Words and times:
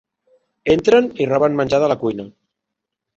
Entren 0.75 1.09
i 1.25 1.27
roben 1.31 1.59
menjar 1.59 1.81
de 1.83 1.91
la 1.93 1.99
cuina. 2.05 2.25